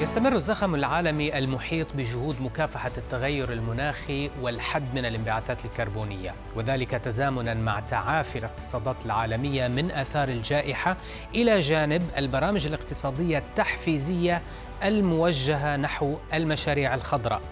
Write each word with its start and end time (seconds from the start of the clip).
يستمر 0.00 0.32
الزخم 0.32 0.74
العالمي 0.74 1.38
المحيط 1.38 1.94
بجهود 1.94 2.42
مكافحة 2.42 2.90
التغير 2.98 3.52
المناخي 3.52 4.30
والحد 4.40 4.94
من 4.94 5.04
الانبعاثات 5.04 5.64
الكربونية. 5.64 6.34
وذلك 6.56 6.90
تزامنا 6.90 7.54
مع 7.54 7.80
تعافي 7.80 8.38
الاقتصادات 8.38 9.06
العالمية 9.06 9.68
من 9.68 9.90
آثار 9.90 10.28
الجائحة 10.28 10.96
إلى 11.34 11.60
جانب 11.60 12.02
البرامج 12.16 12.66
الاقتصادية 12.66 13.38
التحفيزية 13.38 14.42
الموجهة 14.84 15.76
نحو 15.76 16.16
المشاريع 16.34 16.94
الخضراء. 16.94 17.42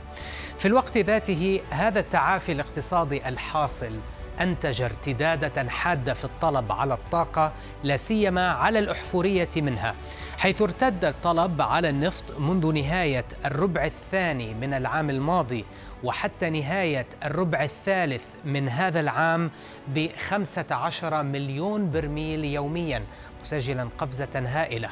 في 0.58 0.68
الوقت 0.68 0.98
ذاته 0.98 1.60
هذا 1.70 2.00
التعافي 2.00 2.52
الاقتصادي 2.52 3.28
الحاصل 3.28 3.92
أنتج 4.40 4.82
ارتدادة 4.82 5.70
حادة 5.70 6.14
في 6.14 6.24
الطلب 6.24 6.72
على 6.72 6.94
الطاقة 6.94 7.52
لا 7.84 7.96
سيما 7.96 8.48
على 8.48 8.78
الأحفورية 8.78 9.48
منها 9.56 9.94
حيث 10.38 10.62
ارتد 10.62 11.04
الطلب 11.04 11.62
على 11.62 11.88
النفط 11.88 12.38
منذ 12.38 12.72
نهاية 12.72 13.24
الربع 13.44 13.84
الثاني 13.84 14.54
من 14.54 14.74
العام 14.74 15.10
الماضي 15.10 15.64
وحتى 16.04 16.50
نهاية 16.50 17.06
الربع 17.24 17.62
الثالث 17.62 18.24
من 18.44 18.68
هذا 18.68 19.00
العام 19.00 19.50
ب 19.88 20.08
15 20.28 21.22
مليون 21.22 21.90
برميل 21.90 22.44
يوميا 22.44 23.04
مسجلا 23.40 23.88
قفزة 23.98 24.28
هائلة. 24.34 24.88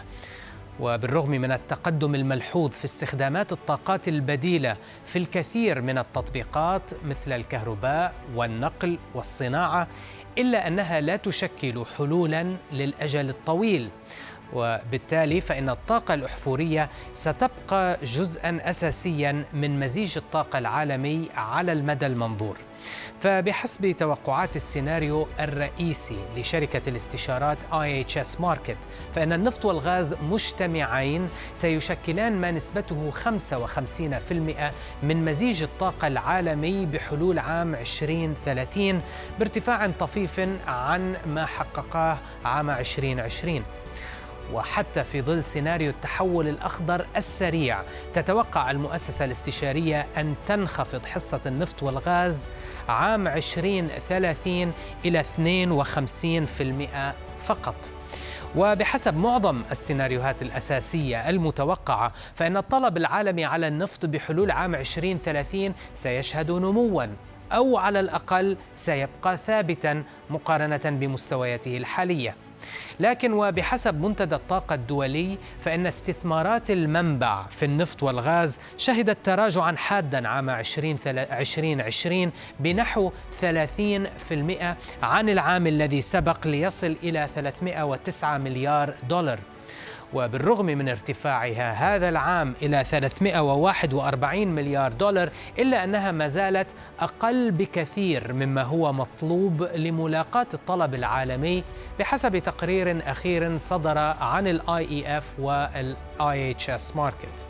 وبالرغم 0.81 1.31
من 1.31 1.53
التقدم 1.53 2.15
الملحوظ 2.15 2.71
في 2.71 2.85
استخدامات 2.85 3.53
الطاقات 3.53 4.09
البديلة 4.09 4.77
في 5.05 5.19
الكثير 5.19 5.81
من 5.81 5.99
التطبيقات 5.99 6.91
مثل 7.05 7.33
الكهرباء 7.33 8.15
والنقل 8.35 8.99
والصناعة 9.15 9.89
إلا 10.39 10.67
أنها 10.67 11.01
لا 11.01 11.17
تشكل 11.17 11.85
حلولا 11.99 12.57
للأجل 12.73 13.29
الطويل. 13.29 13.89
وبالتالي 14.53 15.41
فإن 15.41 15.69
الطاقة 15.69 16.15
الأحفورية 16.15 16.89
ستبقى 17.13 17.99
جزءا 18.03 18.59
أساسيا 18.63 19.45
من 19.53 19.81
مزيج 19.81 20.19
الطاقة 20.19 20.59
العالمي 20.59 21.29
على 21.37 21.73
المدى 21.73 22.07
المنظور. 22.07 22.57
فبحسب 23.21 23.91
توقعات 23.91 24.57
السيناريو 24.57 25.29
الرئيسي 25.41 26.19
لشركة 26.37 26.89
الاستشارات 26.89 27.59
IHS 27.63 28.41
Market 28.43 28.77
فإن 29.15 29.33
النفط 29.33 29.65
والغاز 29.65 30.15
مجتمعين 30.15 31.29
سيشكلان 31.55 32.41
ما 32.41 32.51
نسبته 32.51 33.11
55% 33.11 34.33
من 35.03 35.25
مزيج 35.25 35.63
الطاقة 35.63 36.07
العالمي 36.07 36.87
بحلول 36.87 37.39
عام 37.39 37.75
2030 37.75 39.03
بارتفاع 39.39 39.87
طفيف 39.87 40.41
عن 40.67 41.17
ما 41.27 41.47
حققاه 41.47 42.19
عام 42.45 42.71
2020 42.71 43.63
وحتى 44.53 45.05
في 45.05 45.23
ظل 45.23 45.45
سيناريو 45.45 45.91
التحول 45.91 46.49
الأخضر 46.49 47.07
السريع 47.17 47.83
تتوقع 48.13 48.71
المؤسسة 48.71 49.25
الاستشارية 49.25 50.07
أن 50.17 50.35
تنخفض 50.47 51.07
حصة 51.07 51.41
النفط 51.47 51.83
والغاز 51.83 52.51
عام 52.89 53.29
2030 53.29 54.73
إلى 55.05 55.21
52% 55.21 57.15
فقط. 57.39 57.91
وبحسب 58.57 59.17
معظم 59.17 59.63
السيناريوهات 59.71 60.43
الأساسية 60.43 61.29
المتوقعة 61.31 62.13
فإن 62.35 62.57
الطلب 62.57 62.97
العالمي 62.97 63.45
على 63.45 63.69
النفط 63.69 64.07
بحلول 64.07 64.51
عام 64.51 64.75
2030 64.75 65.75
سيشهد 65.95 66.51
نمواً 66.51 67.07
أو 67.53 67.77
على 67.77 68.01
الأقل 68.01 68.57
سيبقى 68.75 69.37
ثابتاً 69.37 70.05
مقارنة 70.31 70.81
بمستوياته 70.85 71.77
الحالية. 71.77 72.37
لكن 73.01 73.33
وبحسب 73.33 74.01
منتدى 74.01 74.35
الطاقة 74.35 74.75
الدولي 74.75 75.39
فإن 75.59 75.87
استثمارات 75.87 76.71
المنبع 76.71 77.47
في 77.47 77.65
النفط 77.65 78.03
والغاز 78.03 78.59
شهدت 78.77 79.19
تراجعا 79.25 79.77
حادا 79.77 80.29
عام 80.29 80.51
2020 80.51 82.33
بنحو 82.61 83.13
30% 83.41 83.45
عن 85.03 85.29
العام 85.29 85.67
الذي 85.67 86.01
سبق 86.01 86.47
ليصل 86.47 86.97
إلى 87.03 87.29
309 87.35 88.39
مليار 88.39 88.95
دولار. 89.09 89.41
وبالرغم 90.17 90.67
من 90.67 90.89
ارتفاعها 90.89 91.73
هذا 91.73 92.09
العام 92.09 92.55
إلى 92.63 92.85
341 92.85 94.49
مليار 94.49 94.93
دولار 94.93 95.31
إلا 95.59 95.85
أنها 95.85 96.11
ما 96.11 96.29
زالت 96.29 96.75
أقل 97.01 97.51
بكثير 97.51 98.33
مما 98.33 98.63
هو 98.63 98.93
مطلوب 98.93 99.63
لملاقاة 99.63 100.47
الطلب 100.55 100.95
العالمي 100.95 101.65
بحسب 101.99 102.39
تقرير 102.39 103.11
أخير 103.11 103.59
صدر 103.59 103.99
عن 103.99 104.61
IEF 105.07 105.35
وال 105.39 106.51
IHS 106.51 106.97
Markit 106.97 107.47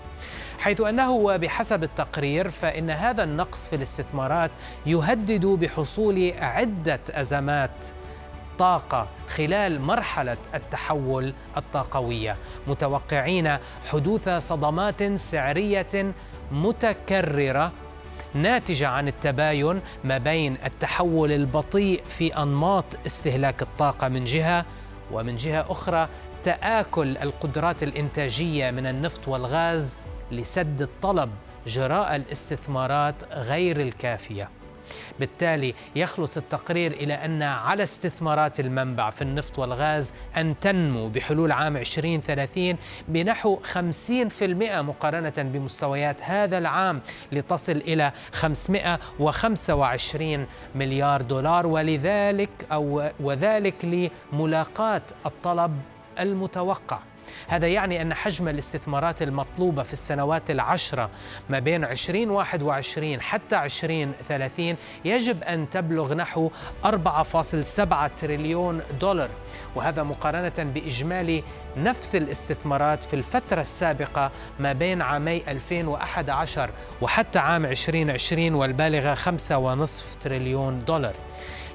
حيث 0.58 0.80
أنه 0.80 1.10
وبحسب 1.10 1.82
التقرير 1.82 2.50
فإن 2.50 2.90
هذا 2.90 3.24
النقص 3.24 3.68
في 3.68 3.76
الاستثمارات 3.76 4.50
يهدد 4.86 5.46
بحصول 5.46 6.32
عدة 6.38 7.00
أزمات 7.10 7.86
الطاقة 8.56 9.08
خلال 9.28 9.80
مرحلة 9.80 10.36
التحول 10.54 11.32
الطاقوية 11.56 12.36
متوقعين 12.66 13.56
حدوث 13.88 14.28
صدمات 14.28 15.14
سعرية 15.14 16.14
متكررة 16.52 17.72
ناتجة 18.34 18.88
عن 18.88 19.08
التباين 19.08 19.80
ما 20.04 20.18
بين 20.18 20.56
التحول 20.64 21.32
البطيء 21.32 22.02
في 22.06 22.42
أنماط 22.42 22.84
استهلاك 23.06 23.62
الطاقة 23.62 24.08
من 24.08 24.24
جهة 24.24 24.64
ومن 25.12 25.36
جهة 25.36 25.66
أخرى 25.68 26.08
تآكل 26.42 27.16
القدرات 27.16 27.82
الإنتاجية 27.82 28.70
من 28.70 28.86
النفط 28.86 29.28
والغاز 29.28 29.96
لسد 30.32 30.82
الطلب 30.82 31.30
جراء 31.66 32.16
الاستثمارات 32.16 33.32
غير 33.32 33.80
الكافية. 33.80 34.48
بالتالي 35.20 35.74
يخلص 35.96 36.36
التقرير 36.36 36.92
إلى 36.92 37.14
أن 37.14 37.42
على 37.42 37.82
استثمارات 37.82 38.60
المنبع 38.60 39.10
في 39.10 39.22
النفط 39.22 39.58
والغاز 39.58 40.12
أن 40.36 40.54
تنمو 40.60 41.08
بحلول 41.08 41.52
عام 41.52 41.76
2030 41.76 42.76
بنحو 43.08 43.58
50% 43.74 43.78
مقارنة 44.62 45.32
بمستويات 45.38 46.22
هذا 46.22 46.58
العام 46.58 47.00
لتصل 47.32 47.76
إلى 47.76 48.12
525 48.32 50.46
مليار 50.74 51.22
دولار 51.22 51.66
ولذلك 51.66 52.50
أو 52.72 53.10
وذلك 53.20 54.10
لملاقاة 54.32 55.02
الطلب 55.26 55.80
المتوقع. 56.18 56.98
هذا 57.48 57.68
يعني 57.68 58.02
أن 58.02 58.14
حجم 58.14 58.48
الاستثمارات 58.48 59.22
المطلوبة 59.22 59.82
في 59.82 59.92
السنوات 59.92 60.50
العشرة 60.50 61.10
ما 61.50 61.58
بين 61.58 61.84
2021 61.84 63.20
حتى 63.20 63.64
2030 63.64 64.76
يجب 65.04 65.42
أن 65.42 65.70
تبلغ 65.70 66.14
نحو 66.14 66.50
4.7 66.84 68.10
تريليون 68.20 68.80
دولار. 69.00 69.30
وهذا 69.74 70.02
مقارنة 70.02 70.52
بإجمالي 70.58 71.42
نفس 71.76 72.16
الاستثمارات 72.16 73.04
في 73.04 73.16
الفترة 73.16 73.60
السابقة 73.60 74.30
ما 74.60 74.72
بين 74.72 75.02
عامي 75.02 75.42
2011 75.48 76.70
وحتى 77.00 77.38
عام 77.38 77.66
2020 77.66 78.54
والبالغة 78.54 79.14
5.5 79.14 80.18
تريليون 80.20 80.84
دولار. 80.84 81.14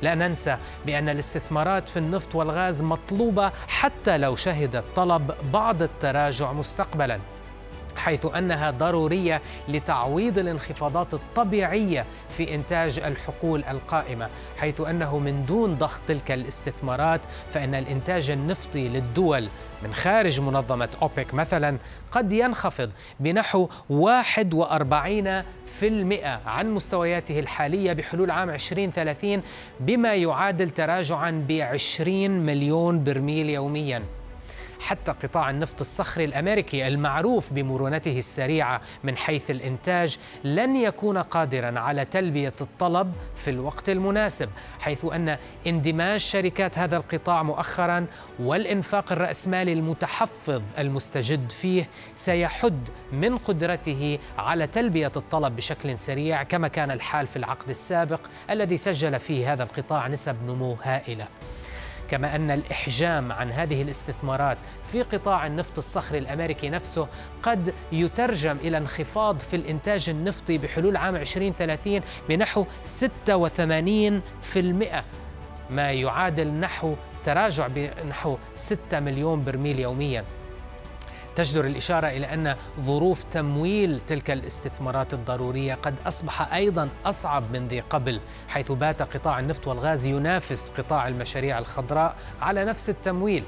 لا 0.01 0.15
ننسى 0.15 0.57
بأن 0.85 1.09
الاستثمارات 1.09 1.89
في 1.89 1.97
النفط 1.97 2.35
والغاز 2.35 2.83
مطلوبة 2.83 3.51
حتى 3.67 4.17
لو 4.17 4.35
شهد 4.35 4.75
الطلب 4.75 5.31
بعض 5.53 5.81
التراجع 5.81 6.51
مستقبلا. 6.51 7.19
حيث 7.95 8.25
أنها 8.25 8.71
ضرورية 8.71 9.41
لتعويض 9.67 10.37
الانخفاضات 10.37 11.13
الطبيعية 11.13 12.05
في 12.29 12.55
إنتاج 12.55 12.99
الحقول 12.99 13.63
القائمة، 13.63 14.29
حيث 14.57 14.81
أنه 14.81 15.19
من 15.19 15.45
دون 15.45 15.75
ضخ 15.75 16.01
تلك 16.01 16.31
الاستثمارات 16.31 17.21
فإن 17.49 17.75
الإنتاج 17.75 18.29
النفطي 18.29 18.87
للدول 18.87 19.47
من 19.83 19.93
خارج 19.93 20.41
منظمة 20.41 20.89
أوبك 21.01 21.33
مثلا 21.33 21.77
قد 22.11 22.31
ينخفض 22.31 22.91
بنحو 23.19 23.69
41 23.89 25.43
في 25.65 25.87
المئة 25.87 26.41
عن 26.45 26.71
مستوياته 26.73 27.39
الحالية 27.39 27.93
بحلول 27.93 28.31
عام 28.31 28.49
2030 28.49 29.41
بما 29.79 30.15
يعادل 30.15 30.69
تراجعا 30.69 31.45
ب 31.47 31.51
20 31.51 32.29
مليون 32.29 33.03
برميل 33.03 33.49
يوميا. 33.49 34.03
حتى 34.91 35.11
قطاع 35.11 35.49
النفط 35.49 35.79
الصخري 35.79 36.25
الأمريكي 36.25 36.87
المعروف 36.87 37.53
بمرونته 37.53 38.17
السريعة 38.17 38.81
من 39.03 39.17
حيث 39.17 39.51
الإنتاج 39.51 40.17
لن 40.43 40.75
يكون 40.75 41.17
قادرا 41.17 41.79
على 41.79 42.05
تلبية 42.05 42.53
الطلب 42.61 43.13
في 43.35 43.49
الوقت 43.49 43.89
المناسب 43.89 44.49
حيث 44.79 45.05
أن 45.05 45.37
اندماج 45.67 46.19
شركات 46.19 46.77
هذا 46.77 46.97
القطاع 46.97 47.43
مؤخرا 47.43 48.05
والإنفاق 48.39 49.11
الرأسمالي 49.11 49.73
المتحفظ 49.73 50.61
المستجد 50.77 51.51
فيه 51.51 51.89
سيحد 52.15 52.89
من 53.11 53.37
قدرته 53.37 54.19
على 54.37 54.67
تلبية 54.67 55.11
الطلب 55.17 55.55
بشكل 55.55 55.97
سريع 55.97 56.43
كما 56.43 56.67
كان 56.67 56.91
الحال 56.91 57.27
في 57.27 57.35
العقد 57.35 57.69
السابق 57.69 58.21
الذي 58.49 58.77
سجل 58.77 59.19
فيه 59.19 59.53
هذا 59.53 59.63
القطاع 59.63 60.07
نسب 60.07 60.35
نمو 60.43 60.77
هائلة. 60.83 61.27
كما 62.11 62.35
أن 62.35 62.51
الإحجام 62.51 63.31
عن 63.31 63.51
هذه 63.51 63.81
الاستثمارات 63.81 64.57
في 64.83 65.01
قطاع 65.01 65.47
النفط 65.47 65.77
الصخري 65.77 66.17
الأمريكي 66.17 66.69
نفسه 66.69 67.07
قد 67.43 67.73
يترجم 67.91 68.57
إلى 68.57 68.77
انخفاض 68.77 69.39
في 69.39 69.55
الإنتاج 69.55 70.09
النفطي 70.09 70.57
بحلول 70.57 70.97
عام 70.97 71.15
2030 71.15 72.01
بنحو 72.29 72.65
86% 72.65 72.67
ما 75.69 75.91
يعادل 75.91 76.47
نحو 76.47 76.95
تراجع 77.23 77.67
بنحو 77.67 78.37
6 78.53 78.99
مليون 78.99 79.43
برميل 79.43 79.79
يوميا. 79.79 80.25
تجدر 81.35 81.65
الإشارة 81.65 82.07
إلى 82.07 82.33
أن 82.33 82.55
ظروف 82.79 83.23
تمويل 83.23 83.99
تلك 84.07 84.31
الاستثمارات 84.31 85.13
الضرورية 85.13 85.73
قد 85.73 85.95
أصبح 86.05 86.53
أيضا 86.53 86.89
أصعب 87.05 87.43
من 87.53 87.67
ذي 87.67 87.79
قبل 87.79 88.19
حيث 88.47 88.71
بات 88.71 89.01
قطاع 89.01 89.39
النفط 89.39 89.67
والغاز 89.67 90.05
ينافس 90.05 90.71
قطاع 90.77 91.07
المشاريع 91.07 91.59
الخضراء 91.59 92.15
على 92.41 92.65
نفس 92.65 92.89
التمويل 92.89 93.43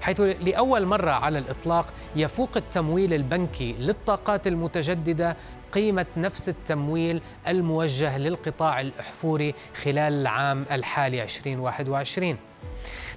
حيث 0.00 0.20
لأول 0.20 0.86
مرة 0.86 1.10
على 1.10 1.38
الإطلاق 1.38 1.86
يفوق 2.16 2.56
التمويل 2.56 3.14
البنكي 3.14 3.72
للطاقات 3.72 4.46
المتجددة 4.46 5.36
قيمة 5.72 6.06
نفس 6.16 6.48
التمويل 6.48 7.22
الموجه 7.48 8.18
للقطاع 8.18 8.80
الأحفوري 8.80 9.54
خلال 9.82 10.12
العام 10.12 10.64
الحالي 10.70 11.22
2021 11.22 12.36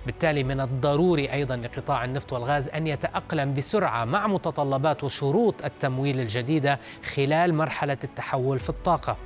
بالتالي 0.05 0.43
من 0.43 0.59
الضروري 0.59 1.31
أيضا 1.31 1.55
لقطاع 1.55 2.05
النفط 2.05 2.33
والغاز 2.33 2.69
أن 2.69 2.87
يتأقلم 2.87 3.53
بسرعة 3.53 4.05
مع 4.05 4.27
متطلبات 4.27 5.03
وشروط 5.03 5.65
التمويل 5.65 6.19
الجديدة 6.19 6.79
خلال 7.15 7.53
مرحلة 7.53 7.97
التحول 8.03 8.59
في 8.59 8.69
الطاقة. 8.69 9.17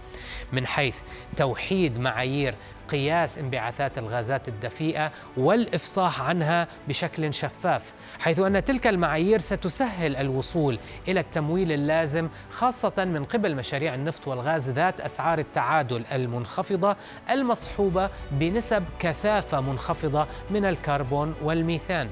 من 0.51 0.67
حيث 0.67 0.97
توحيد 1.37 1.99
معايير 1.99 2.55
قياس 2.89 3.37
انبعاثات 3.37 3.97
الغازات 3.97 4.47
الدفيئة 4.47 5.11
والإفصاح 5.37 6.21
عنها 6.21 6.67
بشكل 6.87 7.33
شفاف 7.33 7.93
حيث 8.19 8.39
أن 8.39 8.65
تلك 8.65 8.87
المعايير 8.87 9.39
ستسهل 9.39 10.15
الوصول 10.15 10.79
إلى 11.07 11.19
التمويل 11.19 11.71
اللازم 11.71 12.29
خاصة 12.51 13.05
من 13.05 13.23
قبل 13.23 13.55
مشاريع 13.55 13.95
النفط 13.95 14.27
والغاز 14.27 14.69
ذات 14.69 15.01
أسعار 15.01 15.39
التعادل 15.39 16.03
المنخفضة 16.11 16.95
المصحوبة 17.29 18.09
بنسب 18.31 18.83
كثافة 18.99 19.61
منخفضة 19.61 20.27
من 20.49 20.65
الكربون 20.65 21.35
والميثان. 21.43 22.09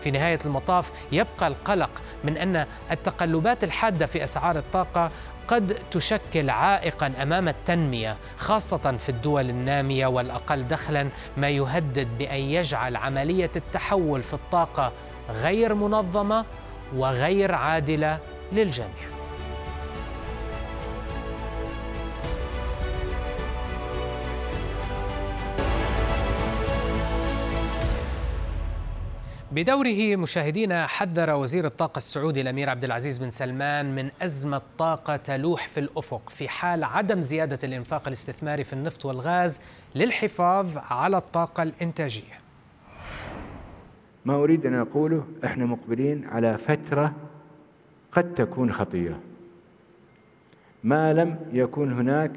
في 0.00 0.10
نهاية 0.10 0.38
المطاف 0.44 0.92
يبقى 1.12 1.46
القلق 1.46 1.90
من 2.24 2.36
أن 2.36 2.66
التقلبات 2.90 3.64
الحادة 3.64 4.06
في 4.06 4.24
أسعار 4.24 4.58
الطاقة 4.58 5.10
قد 5.48 5.78
تشكل 5.90 6.50
عائقا 6.50 7.12
أمام 7.22 7.48
التنمية 7.48 8.16
خاصة 8.36 8.96
في 8.98 9.08
الدول 9.08 9.50
النامية 9.50 10.06
والأقل 10.06 10.62
دخلا 10.62 11.08
ما 11.36 11.48
يهدد 11.48 12.08
بأن 12.18 12.38
يجعل 12.40 12.96
عملية 12.96 13.50
التحول 13.56 14.22
في 14.22 14.34
الطاقة 14.34 14.92
غير 15.30 15.74
منظمة 15.74 16.44
وغير 16.96 17.54
عادلة 17.54 18.18
للجميع. 18.52 19.15
بدوره 29.56 30.16
مشاهدينا 30.16 30.86
حذر 30.86 31.34
وزير 31.34 31.64
الطاقة 31.64 31.98
السعودي 31.98 32.40
الأمير 32.40 32.70
عبد 32.70 32.84
العزيز 32.84 33.18
بن 33.18 33.30
سلمان 33.30 33.94
من 33.94 34.10
أزمة 34.22 34.62
طاقة 34.78 35.16
تلوح 35.16 35.68
في 35.68 35.80
الأفق 35.80 36.30
في 36.30 36.48
حال 36.48 36.84
عدم 36.84 37.20
زيادة 37.20 37.58
الإنفاق 37.64 38.06
الاستثماري 38.06 38.64
في 38.64 38.72
النفط 38.72 39.04
والغاز 39.04 39.60
للحفاظ 39.94 40.78
على 40.90 41.16
الطاقة 41.16 41.62
الإنتاجية. 41.62 42.40
ما 44.24 44.34
أريد 44.34 44.66
أن 44.66 44.74
أقوله 44.74 45.24
إحنا 45.44 45.66
مقبلين 45.66 46.24
على 46.24 46.58
فترة 46.58 47.12
قد 48.12 48.34
تكون 48.34 48.72
خطيرة. 48.72 49.20
ما 50.84 51.12
لم 51.12 51.36
يكن 51.52 51.92
هناك 51.92 52.32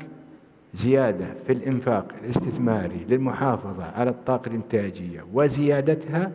زيادة 0.73 1.27
في 1.47 1.53
الإنفاق 1.53 2.07
الاستثماري 2.23 3.05
للمحافظة 3.09 3.83
على 3.85 4.09
الطاقة 4.09 4.49
الإنتاجية 4.49 5.25
وزيادتها 5.33 6.31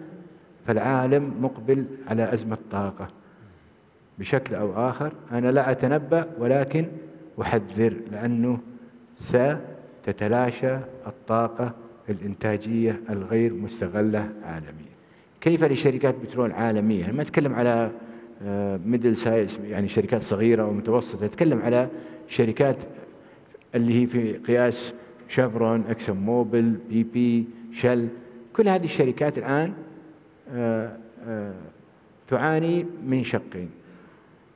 فالعالم 0.66 1.34
مقبل 1.40 1.84
على 2.08 2.32
أزمة 2.32 2.58
طاقة. 2.70 3.08
بشكل 4.18 4.54
أو 4.54 4.88
آخر 4.88 5.12
أنا 5.32 5.50
لا 5.50 5.70
أتنبأ 5.70 6.26
ولكن 6.38 6.86
أحذر 7.40 7.94
لأنه 8.12 8.58
ستتلاشى 9.20 10.76
الطاقة 11.06 11.72
الإنتاجية 12.08 13.00
الغير 13.10 13.54
مستغلة 13.54 14.28
عالميا. 14.44 14.94
كيف 15.40 15.64
لشركات 15.64 16.14
بترول 16.22 16.52
عالمية 16.52 17.12
ما 17.12 17.22
أتكلم 17.22 17.54
على 17.54 17.90
middle 18.86 19.10
آه، 19.10 19.14
size 19.14 19.58
يعني 19.64 19.88
شركات 19.88 20.22
صغيرة 20.22 20.66
ومتوسطة 20.66 21.24
أتكلم 21.24 21.62
على 21.62 21.88
شركات 22.28 22.76
اللي 23.74 24.02
هي 24.02 24.06
في 24.06 24.32
قياس 24.32 24.94
شفرون 25.28 25.84
إكسون 25.88 26.16
موبل 26.16 26.74
بي 26.88 27.02
بي 27.02 27.44
شل 27.72 28.08
كل 28.56 28.68
هذه 28.68 28.84
الشركات 28.84 29.38
الآن 29.38 29.72
تعاني 32.28 32.86
من 33.06 33.22
شقين. 33.22 33.70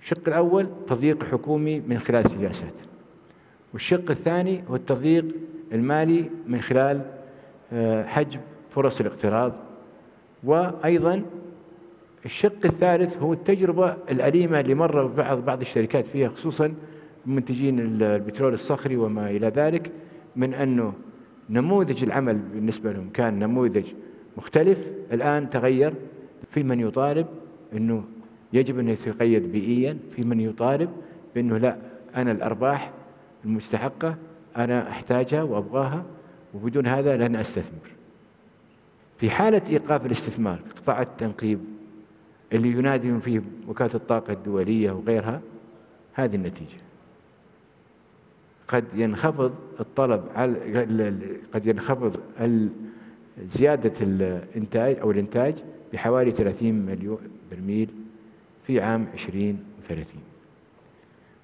الشق 0.03 0.29
الأول 0.29 0.69
تضييق 0.87 1.25
حكومي 1.25 1.81
من 1.81 1.99
خلال 1.99 2.31
سياسات 2.31 2.75
والشق 3.73 4.11
الثاني 4.11 4.63
هو 4.71 4.77
التضييق 4.77 5.25
المالي 5.73 6.31
من 6.47 6.61
خلال 6.61 7.03
آه، 7.73 8.05
حجب 8.05 8.41
فرص 8.71 9.01
الاقتراض 9.01 9.53
وأيضا 10.45 11.23
الشق 12.25 12.65
الثالث 12.65 13.19
هو 13.19 13.33
التجربة 13.33 13.97
الأليمة 14.11 14.61
اللي 14.61 14.75
مر 14.75 15.07
بعض 15.07 15.39
بعض 15.39 15.61
الشركات 15.61 16.07
فيها 16.07 16.29
خصوصا 16.29 16.75
منتجين 17.27 17.81
البترول 17.81 18.53
الصخري 18.53 18.97
وما 18.97 19.31
إلى 19.31 19.49
ذلك 19.49 19.91
من 20.37 20.55
أنه 20.55 20.93
نموذج 21.51 22.05
العمل 22.05 22.39
بالنسبة 22.55 22.93
لهم 22.93 23.11
كان 23.11 23.39
نموذج 23.39 23.87
مختلف. 24.39 24.79
الآن 25.13 25.51
تغير. 25.51 25.95
في 26.51 26.63
من 26.63 26.81
يطالب 26.81 27.27
أنه 27.73 28.05
يجب 28.53 28.79
أن 28.79 28.89
يتقيد 28.89 29.53
بيئيا. 29.53 29.99
في 30.17 30.25
من 30.25 30.41
يطالب 30.41 30.91
بأنه 31.35 31.59
لا 31.59 31.77
أنا 32.17 32.33
الأرباح 32.33 32.91
المستحقة 33.45 34.17
أنا 34.57 34.89
أحتاجها 34.89 35.43
وأبغاها 35.43 36.05
وبدون 36.55 36.87
هذا 36.87 37.17
لن 37.17 37.37
أستثمر. 37.37 37.89
في 39.19 39.31
حالة 39.31 39.63
إيقاف 39.69 40.07
الاستثمار 40.07 40.57
في 40.57 40.83
قطاع 40.83 41.03
التنقيب 41.03 41.59
اللي 42.53 42.69
ينادي 42.69 43.21
فيه 43.21 43.43
وكالة 43.69 43.95
الطاقة 43.95 44.33
الدولية 44.33 44.93
وغيرها 44.93 45.41
هذه 46.13 46.37
النتيجة. 46.37 46.79
قد 48.69 48.85
ينخفض 48.95 49.55
الطلب 49.81 50.25
على 50.35 51.27
قد 51.55 51.67
ينخفض 51.67 52.21
زيادة 53.47 53.93
الإنتاج 54.01 54.99
أو 54.99 55.11
الإنتاج 55.11 55.55
بحوالي 55.93 56.31
30 56.31 56.73
مليون 56.73 57.19
برميل 57.51 57.89
في 58.67 58.81
عام 58.81 59.07
2030 59.15 60.07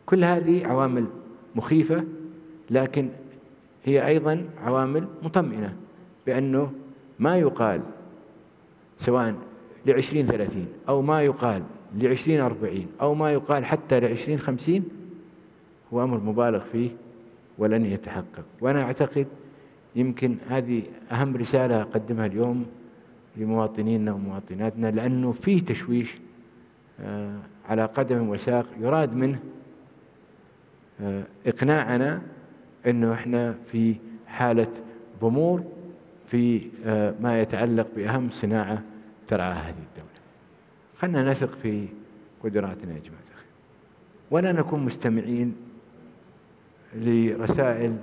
كل 0.07 0.25
هذه 0.25 0.67
عوامل 0.67 1.07
مخيفة 1.55 2.05
لكن 2.71 3.09
هي 3.85 4.07
أيضا 4.07 4.45
عوامل 4.65 5.07
مطمئنة 5.23 5.77
بأنه 6.27 6.73
ما 7.19 7.37
يقال 7.37 7.81
سواء 8.99 9.35
لعشرين 9.87 10.27
ثلاثين 10.27 10.67
أو 10.89 11.03
ما 11.03 11.23
يقال 11.23 11.63
لعشرين 11.95 12.41
أربعين 12.41 12.87
أو 13.01 13.15
ما 13.15 13.33
يقال 13.33 13.65
حتى 13.65 14.01
لعشرين 14.01 14.39
خمسين 14.39 14.85
هو 15.93 16.05
أمر 16.05 16.21
مبالغ 16.21 16.65
فيه 16.73 16.91
ولن 17.59 17.87
يتحقق. 17.87 18.45
وأنا 18.61 18.83
أعتقد 18.83 19.27
يمكن 19.97 20.37
هذه 20.49 20.83
أهم 21.13 21.37
رسالة 21.37 21.83
أقدمها 21.83 22.27
اليوم 22.27 22.67
لمواطنينا 23.37 24.13
ومواطناتنا 24.13 24.91
لأنه 24.91 25.33
في 25.33 25.61
تشويش 25.61 26.19
آه، 27.01 27.39
على 27.69 27.85
قدم 27.85 28.29
وساق 28.29 28.67
يراد 28.81 29.15
منه 29.15 29.39
آه، 31.01 31.23
إقناعنا 31.47 32.23
أنه 32.87 33.13
إحنا 33.13 33.55
في 33.73 33.95
حالة 34.27 34.69
ضمور 35.21 35.65
في 36.27 36.69
آه، 36.87 37.15
ما 37.21 37.41
يتعلق 37.41 37.87
بأهم 37.97 38.31
صناعة 38.31 38.83
ترعاها 39.29 39.69
هذه 39.69 39.85
الدولة. 39.91 40.15
خلنا 40.99 41.31
نثق 41.31 41.59
في 41.63 41.87
قدراتنا 42.45 42.95
يا 42.95 42.99
جماعة 42.99 43.23
الخير. 43.31 43.47
ولا 44.31 44.53
نكون 44.53 44.85
مستمعين 44.85 45.55
لرسائل 46.97 47.97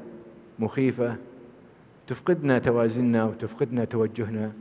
مخيفة 0.60 1.16
تفقدنا 2.12 2.60
توازننا 2.60 3.24
وتفقدنا 3.26 3.86
توجهنا 3.86 4.52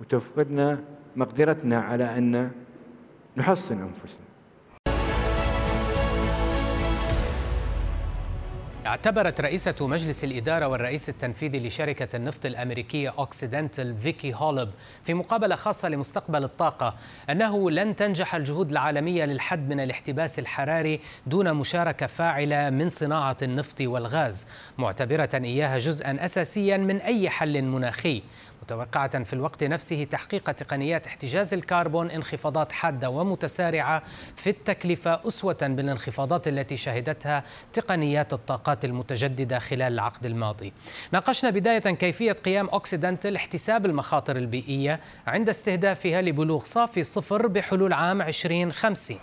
وتفقدنا 0.00 0.78
مقدرتنا 1.16 1.80
على 1.80 2.18
أن 2.18 2.50
نحصن 3.36 3.78
أنفسنا. 3.80 4.31
اعتبرت 8.92 9.40
رئيسة 9.40 9.74
مجلس 9.80 10.24
الإدارة 10.24 10.66
والرئيس 10.66 11.08
التنفيذي 11.08 11.68
لشركة 11.68 12.16
النفط 12.16 12.46
الأمريكية 12.46 13.14
أوكسيدنتال 13.18 13.96
فيكي 13.98 14.34
هولب 14.34 14.70
في 15.04 15.14
مقابلة 15.14 15.56
خاصة 15.56 15.88
لمستقبل 15.88 16.44
الطاقة 16.44 16.94
أنه 17.30 17.70
لن 17.70 17.96
تنجح 17.96 18.34
الجهود 18.34 18.70
العالمية 18.70 19.24
للحد 19.24 19.68
من 19.68 19.80
الاحتباس 19.80 20.38
الحراري 20.38 21.00
دون 21.26 21.54
مشاركة 21.54 22.06
فاعلة 22.06 22.70
من 22.70 22.88
صناعة 22.88 23.36
النفط 23.42 23.80
والغاز 23.80 24.46
معتبرة 24.78 25.30
إياها 25.34 25.78
جزءا 25.78 26.24
أساسيا 26.24 26.76
من 26.76 26.96
أي 26.96 27.30
حل 27.30 27.62
مناخي. 27.62 28.22
متوقعة 28.62 29.22
في 29.24 29.32
الوقت 29.32 29.64
نفسه 29.64 30.04
تحقيق 30.04 30.50
تقنيات 30.52 31.06
احتجاز 31.06 31.54
الكربون 31.54 32.10
انخفاضات 32.10 32.72
حادة 32.72 33.10
ومتسارعة 33.10 34.02
في 34.36 34.50
التكلفة 34.50 35.20
أسوة 35.28 35.58
بالانخفاضات 35.62 36.48
التي 36.48 36.76
شهدتها 36.76 37.44
تقنيات 37.72 38.32
الطاقات 38.32 38.84
المتجددة 38.84 39.58
خلال 39.58 39.92
العقد 39.92 40.26
الماضي. 40.26 40.72
ناقشنا 41.12 41.50
بداية 41.50 41.78
كيفية 41.78 42.32
قيام 42.32 42.68
أوكسيدنتل 42.68 43.36
احتساب 43.36 43.86
المخاطر 43.86 44.36
البيئية 44.36 45.00
عند 45.26 45.48
استهدافها 45.48 46.22
لبلوغ 46.22 46.64
صافي 46.64 47.02
صفر 47.02 47.46
بحلول 47.46 47.92
عام 47.92 48.22
2050 48.22 49.18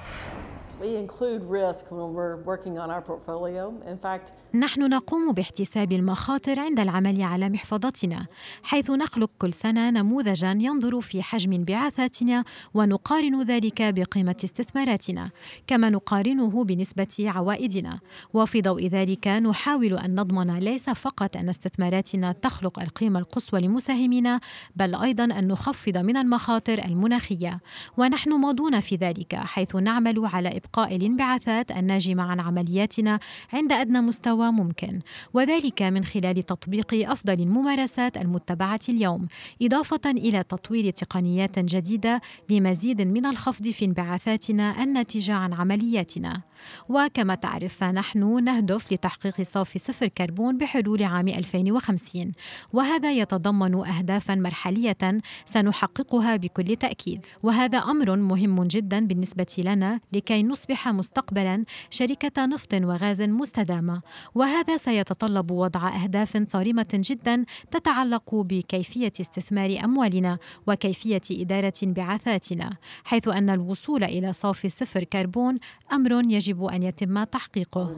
نحن 4.53 4.89
نقوم 4.89 5.31
باحتساب 5.31 5.91
المخاطر 5.91 6.59
عند 6.59 6.79
العمل 6.79 7.21
على 7.21 7.49
محفظتنا 7.49 8.25
حيث 8.63 8.89
نخلق 8.89 9.31
كل 9.39 9.53
سنة 9.53 9.89
نموذجا 9.89 10.51
ينظر 10.51 11.01
في 11.01 11.23
حجم 11.23 11.53
انبعاثاتنا 11.53 12.43
ونقارن 12.73 13.43
ذلك 13.43 13.81
بقيمة 13.81 14.35
استثماراتنا 14.43 15.29
كما 15.67 15.89
نقارنه 15.89 16.63
بنسبة 16.63 17.07
عوائدنا. 17.19 17.99
وفي 18.33 18.61
ضوء 18.61 18.87
ذلك 18.87 19.27
نحاول 19.27 19.93
أن 19.93 20.19
نضمن 20.19 20.59
ليس 20.59 20.89
فقط 20.89 21.37
أن 21.37 21.49
استثماراتنا 21.49 22.31
تخلق 22.31 22.79
القيمة 22.79 23.19
القصوى 23.19 23.61
لمساهمينا 23.61 24.39
بل 24.75 24.95
أيضا 24.95 25.23
أن 25.23 25.47
نخفض 25.47 25.97
من 25.97 26.17
المخاطر 26.17 26.85
المناخية. 26.85 27.59
ونحن 27.97 28.33
ماضون 28.33 28.79
في 28.79 28.95
ذلك 28.95 29.35
حيث 29.35 29.75
نعمل 29.75 30.25
على 30.25 30.49
إبقاء 30.49 30.68
الانبعاثات 30.77 31.71
الناجمة 31.71 32.23
عن 32.23 32.39
عملياتنا 32.39 33.19
عند 33.53 33.71
أدنى 33.71 34.01
مستوى 34.01 34.51
ممكن 34.51 34.99
وذلك 35.33 35.81
من 35.81 36.03
خلال 36.03 36.43
تطبيق 36.43 37.09
أفضل 37.11 37.33
الممارسات 37.33 38.17
المتبعة 38.17 38.79
اليوم 38.89 39.27
إضافة 39.61 40.11
إلى 40.11 40.43
تطوير 40.43 40.91
تقنيات 40.91 41.59
جديدة 41.59 42.21
لمزيد 42.49 43.01
من 43.01 43.25
الخفض 43.25 43.69
في 43.69 43.85
انبعاثاتنا 43.85 44.83
الناتجة 44.83 45.33
عن 45.33 45.53
عملياتنا. 45.53 46.48
وكما 46.89 47.35
تعرف 47.35 47.77
فنحن 47.77 48.43
نهدف 48.43 48.93
لتحقيق 48.93 49.41
صافي 49.41 49.79
صفر 49.79 50.07
كربون 50.07 50.57
بحلول 50.57 51.03
عام 51.03 51.27
2050 51.27 52.31
وهذا 52.73 53.11
يتضمن 53.11 53.75
أهدافا 53.75 54.35
مرحلية 54.35 55.21
سنحققها 55.45 56.35
بكل 56.35 56.75
تأكيد. 56.75 57.25
وهذا 57.43 57.77
أمر 57.77 58.15
مهم 58.15 58.63
جدا 58.63 59.07
بالنسبة 59.07 59.55
لنا 59.57 59.99
لكي 60.13 60.43
نصبح 60.43 60.87
مستقبلا 60.87 61.65
شركة 61.89 62.45
نفط 62.45 62.73
وغاز 62.73 63.21
مستدامة. 63.21 64.01
وهذا 64.35 64.77
سيتطلب 64.77 65.51
وضع 65.51 66.03
أهداف 66.03 66.43
صارمة 66.47 66.87
جدا 66.93 67.45
تتعلق 67.71 68.35
بكيفية 68.35 69.13
استثمار 69.21 69.79
أموالنا 69.83 70.37
وكيفية 70.67 71.21
إدارة 71.31 71.73
انبعاثاتنا 71.83 72.69
حيث 73.03 73.27
أن 73.27 73.49
الوصول 73.49 74.03
إلى 74.03 74.33
صافي 74.33 74.69
صفر 74.69 75.03
كربون 75.03 75.59
أمر 75.91 76.11
يجب 76.11 76.48
أن 76.57 76.83
يتم 76.83 77.23
تحقيقه. 77.23 77.95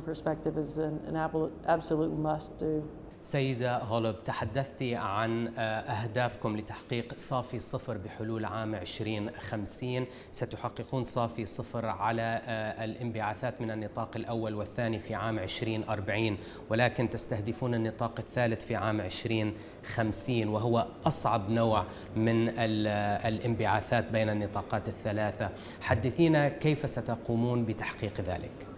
سيدة 3.22 3.78
هولب 3.78 4.16
تحدثت 4.26 4.84
عن 4.84 5.48
آه، 5.48 5.62
أهدافكم 5.62 6.58
لتحقيق 6.58 7.14
صافي 7.18 7.60
صفر 7.60 7.98
بحلول 7.98 8.46
عام 8.46 8.76
2050 8.76 10.06
ستحققون 10.32 11.04
صافي 11.04 11.46
صفر 11.46 11.86
على 11.86 12.42
آه، 12.46 12.84
الانبعاثات 12.86 13.62
من 13.62 13.72
النطاق 13.72 14.10
الأول 14.16 14.56
والثاني 14.56 15.00
في 15.00 15.16
عام 15.16 15.40
2040 15.40 16.38
ولكن 16.70 17.10
تستهدفون 17.10 17.76
النطاق 17.76 18.20
الثالث 18.20 18.66
في 18.66 18.76
عام 18.76 19.02
2050 19.02 20.48
وهو 20.48 20.88
أصعب 21.06 21.50
نوع 21.50 21.86
من 22.16 22.50
آه، 22.50 23.28
الانبعاثات 23.28 24.12
بين 24.12 24.30
النطاقات 24.30 24.88
الثلاثة. 24.88 25.50
حدثينا 25.82 26.50
كيف 26.50 26.90
ستقومون 26.90 27.66
بتحقيق 27.66 28.22
ذلك؟ 28.22 28.71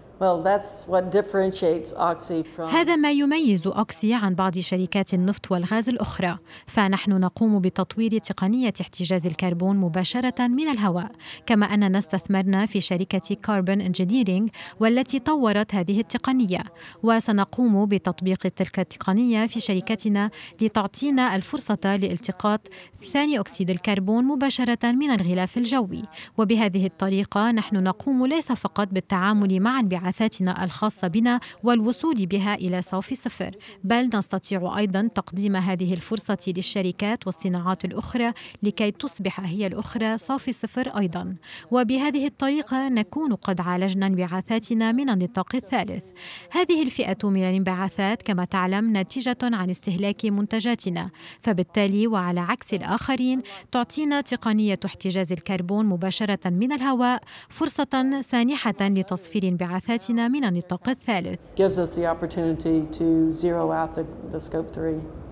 هذا 2.69 2.95
ما 2.95 3.11
يميز 3.11 3.67
أوكسي 3.67 4.13
عن 4.13 4.35
بعض 4.35 4.59
شركات 4.59 5.13
النفط 5.13 5.51
والغاز 5.51 5.89
الأخرى 5.89 6.37
فنحن 6.67 7.11
نقوم 7.11 7.59
بتطوير 7.59 8.17
تقنية 8.17 8.73
احتجاز 8.81 9.27
الكربون 9.27 9.77
مباشرة 9.77 10.47
من 10.47 10.67
الهواء 10.67 11.11
كما 11.45 11.65
أننا 11.65 11.97
استثمرنا 11.97 12.65
في 12.65 12.81
شركة 12.81 13.35
Carbon 13.35 13.81
Engineering 13.81 14.49
والتي 14.79 15.19
طورت 15.19 15.75
هذه 15.75 15.99
التقنية 15.99 16.63
وسنقوم 17.03 17.85
بتطبيق 17.85 18.39
تلك 18.39 18.79
التقنية 18.79 19.47
في 19.47 19.59
شركتنا 19.59 20.29
لتعطينا 20.61 21.35
الفرصة 21.35 21.77
لالتقاط 21.83 22.67
ثاني 23.13 23.39
أكسيد 23.39 23.69
الكربون 23.69 24.23
مباشرة 24.25 24.91
من 24.91 25.11
الغلاف 25.11 25.57
الجوي. 25.57 26.03
وبهذه 26.37 26.85
الطريقة 26.85 27.51
نحن 27.51 27.83
نقوم 27.83 28.25
ليس 28.25 28.51
فقط 28.51 28.87
بالتعامل 28.87 29.59
مع 29.59 29.79
انبعاثات 29.79 30.12
انبعاثاتنا 30.13 30.63
الخاصة 30.63 31.07
بنا 31.07 31.39
والوصول 31.63 32.25
بها 32.25 32.55
إلى 32.55 32.81
صافي 32.81 33.15
صفر. 33.15 33.55
بل 33.83 34.09
نستطيع 34.13 34.77
أيضا 34.77 35.09
تقديم 35.15 35.55
هذه 35.55 35.93
الفرصة 35.93 36.37
للشركات 36.47 37.25
والصناعات 37.27 37.85
الأخرى 37.85 38.33
لكي 38.63 38.91
تصبح 38.91 39.39
هي 39.39 39.67
الأخرى 39.67 40.17
صافي 40.17 40.51
صفر 40.51 40.87
أيضا. 40.97 41.35
وبهذه 41.71 42.27
الطريقة 42.27 42.89
نكون 42.89 43.33
قد 43.33 43.61
عالجنا 43.61 44.07
انبعاثاتنا 44.07 44.91
من 44.91 45.09
النطاق 45.09 45.55
الثالث. 45.55 46.03
هذه 46.51 46.83
الفئة 46.83 47.17
من 47.23 47.43
الانبعاثات 47.43 48.21
كما 48.21 48.45
تعلم 48.45 48.93
ناتجة 48.93 49.37
عن 49.43 49.69
استهلاك 49.69 50.25
منتجاتنا. 50.25 51.09
فبالتالي 51.41 52.07
وعلى 52.07 52.39
عكس 52.39 52.73
الآخرين 52.73 53.41
تعطينا 53.71 54.21
تقنية 54.21 54.79
احتجاز 54.85 55.31
الكربون 55.31 55.85
مباشرة 55.85 56.49
من 56.49 56.71
الهواء 56.71 57.21
فرصة 57.49 58.21
سانحة 58.21 58.73
لتصفير 58.81 59.43
انبعاثات 59.43 60.02
انبعاثاتنا 60.09 60.27
من 60.27 60.43
النطاق 60.43 60.89
الثالث. 60.89 61.39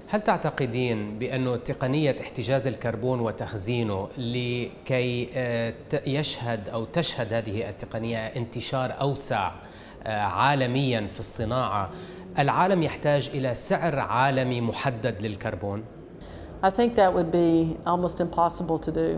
هل 0.07 0.21
تعتقدين 0.21 1.19
بأن 1.19 1.63
تقنية 1.63 2.15
احتجاز 2.21 2.67
الكربون 2.67 3.19
وتخزينه 3.19 4.09
لكي 4.17 5.29
آه، 5.35 5.73
يشهد 6.07 6.69
أو 6.69 6.85
تشهد 6.85 7.33
هذه 7.33 7.69
التقنية 7.69 8.17
انتشار 8.17 9.01
أوسع 9.01 9.51
آه، 10.03 10.21
عالميا 10.21 11.07
في 11.07 11.19
الصناعة 11.19 11.89
العالم 12.39 12.83
يحتاج 12.83 13.29
إلى 13.33 13.55
سعر 13.55 13.99
عالمي 13.99 14.61
محدد 14.61 15.21
للكربون؟ 15.21 15.83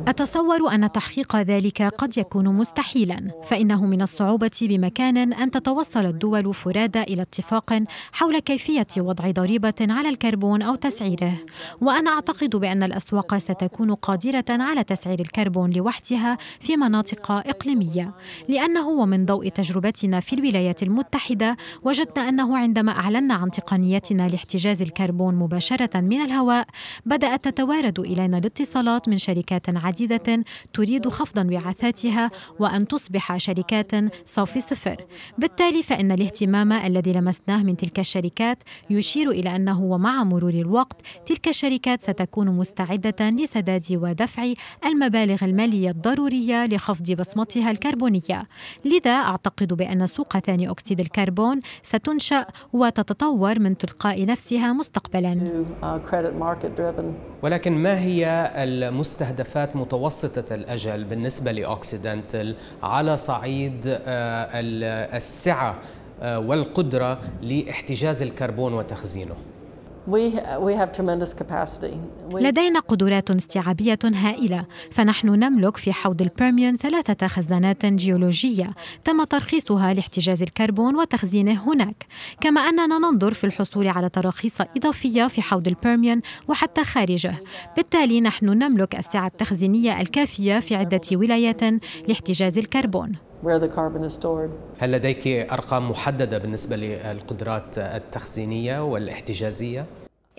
أتصور 0.07 0.73
أن 0.73 0.91
تحقيق 0.91 1.35
ذلك 1.35 1.81
قد 1.81 2.17
يكون 2.17 2.47
مستحيلا، 2.47 3.31
فإنه 3.43 3.85
من 3.85 4.01
الصعوبة 4.01 4.51
بمكان 4.61 5.33
أن 5.33 5.51
تتوصل 5.51 6.05
الدول 6.05 6.53
فرادى 6.53 7.01
إلى 7.01 7.21
اتفاق 7.21 7.83
حول 8.11 8.39
كيفية 8.39 8.87
وضع 8.97 9.31
ضريبة 9.31 9.73
على 9.81 10.09
الكربون 10.09 10.61
أو 10.61 10.75
تسعيره، 10.75 11.33
وأنا 11.81 12.11
أعتقد 12.11 12.55
بأن 12.55 12.83
الأسواق 12.83 13.37
ستكون 13.37 13.93
قادرة 13.93 14.45
على 14.49 14.83
تسعير 14.83 15.19
الكربون 15.19 15.69
لوحدها 15.71 16.37
في 16.59 16.77
مناطق 16.77 17.31
إقليمية، 17.31 18.11
لأنه 18.47 18.89
ومن 18.89 19.25
ضوء 19.25 19.49
تجربتنا 19.49 20.19
في 20.19 20.33
الولايات 20.33 20.83
المتحدة 20.83 21.57
وجدنا 21.83 22.29
أنه 22.29 22.57
عندما 22.57 22.91
أعلنا 22.91 23.33
عن 23.33 23.51
تقنيتنا 23.51 24.27
لاحتجاز 24.27 24.81
الكربون 24.81 25.35
مباشرة 25.35 25.99
من 25.99 26.21
الهواء 26.21 26.67
بدأ 27.05 27.32
بدأت 27.33 27.47
تتوارد 27.47 27.99
إلينا 27.99 28.37
الاتصالات 28.37 29.09
من 29.09 29.17
شركات 29.17 29.77
عديدة 29.77 30.43
تريد 30.73 31.09
خفض 31.09 31.39
انبعاثاتها 31.39 32.31
وأن 32.59 32.87
تصبح 32.87 33.37
شركات 33.37 33.91
صافي 34.25 34.59
صفر. 34.59 35.05
بالتالي 35.37 35.83
فإن 35.83 36.11
الاهتمام 36.11 36.71
الذي 36.71 37.13
لمسناه 37.13 37.63
من 37.63 37.77
تلك 37.77 37.99
الشركات 37.99 38.63
يشير 38.89 39.31
إلى 39.31 39.55
أنه 39.55 39.81
ومع 39.83 40.23
مرور 40.23 40.53
الوقت 40.53 41.01
تلك 41.25 41.47
الشركات 41.47 42.01
ستكون 42.01 42.47
مستعدة 42.47 43.29
لسداد 43.29 43.85
ودفع 43.91 44.53
المبالغ 44.85 45.45
المالية 45.45 45.89
الضرورية 45.89 46.65
لخفض 46.65 47.11
بصمتها 47.11 47.71
الكربونية. 47.71 48.43
لذا 48.85 49.11
أعتقد 49.11 49.73
بأن 49.73 50.07
سوق 50.07 50.37
ثاني 50.37 50.69
أكسيد 50.69 50.99
الكربون 50.99 51.59
ستنشأ 51.83 52.45
وتتطور 52.73 53.59
من 53.59 53.77
تلقاء 53.77 54.25
نفسها 54.25 54.73
مستقبلا. 54.73 55.63
ولكن 57.41 57.71
ما 57.71 57.99
هي 57.99 58.51
المستهدفات 58.55 59.75
متوسطة 59.75 60.55
الأجل 60.55 61.03
بالنسبة 61.03 61.51
لأوكسيدنتل 61.51 62.55
على 62.83 63.17
صعيد 63.17 63.87
آه، 63.87 64.49
السعة 65.17 65.75
آه، 66.21 66.39
والقدرة 66.39 67.19
لإحتجاز 67.41 68.21
الكربون 68.21 68.73
وتخزينه؟ 68.73 69.35
لدينا 72.31 72.79
قدرات 72.79 73.31
استيعابية 73.31 73.99
هائلة 74.03 74.65
فنحن 74.91 75.27
نملك 75.27 75.77
في 75.77 75.93
حوض 75.93 76.21
البيرميون 76.21 76.75
ثلاثة 76.75 77.27
خزانات 77.27 77.85
جيولوجية 77.85 78.73
تم 79.03 79.23
ترخيصها 79.23 79.93
لاحتجاز 79.93 80.43
الكربون 80.43 80.95
وتخزينه 80.95 81.73
هناك. 81.73 82.05
كما 82.41 82.61
أننا 82.61 82.97
ننظر 82.97 83.33
في 83.33 83.43
الحصول 83.43 83.87
على 83.87 84.09
تراخيص 84.09 84.61
إضافية 84.77 85.27
في 85.27 85.41
حوض 85.41 85.67
البيرميون 85.67 86.21
وحتى 86.47 86.83
خارجه. 86.83 87.35
بالتالي 87.75 88.21
نحن 88.21 88.45
نملك 88.45 88.95
السعة 88.95 89.27
التخزينية 89.27 90.01
الكافية 90.01 90.59
في 90.59 90.75
عدة 90.75 91.01
ولايات 91.13 91.61
لاحتجاز 92.07 92.57
الكربون. 92.57 93.32
Where 93.43 93.59
the 93.59 93.67
carbon 93.67 94.03
is 94.03 94.13
stored. 94.13 94.49
هل 94.79 94.91
لديك 94.91 95.27
أرقام 95.27 95.91
محددة 95.91 96.37
بالنسبة 96.37 96.75
للقدرات 96.75 97.77
التخزينية 97.77 98.83
والاحتجازية؟ 98.83 99.85